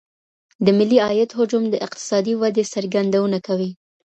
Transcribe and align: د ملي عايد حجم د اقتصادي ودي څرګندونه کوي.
د 0.65 0.67
ملي 0.77 0.97
عايد 1.07 1.29
حجم 1.37 1.63
د 1.69 1.75
اقتصادي 1.85 2.33
ودي 2.41 2.63
څرګندونه 2.73 3.37
کوي. 3.47 3.71